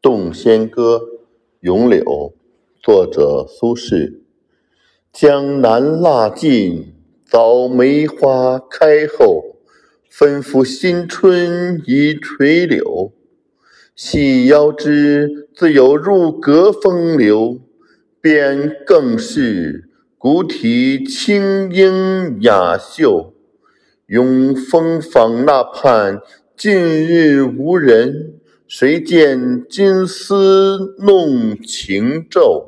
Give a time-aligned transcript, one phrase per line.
[0.00, 0.96] 洞仙歌·
[1.60, 2.32] 咏柳，
[2.80, 4.20] 作者苏轼。
[5.12, 6.94] 江南腊尽，
[7.26, 9.56] 早梅花开后，
[10.08, 13.12] 纷付新春已垂柳。
[13.96, 17.58] 细腰肢，自有入阁风流，
[18.20, 23.34] 便更是古体轻盈雅秀。
[24.06, 26.20] 永丰坊那畔，
[26.56, 28.37] 近日无人。
[28.70, 32.67] 谁见金丝弄晴昼？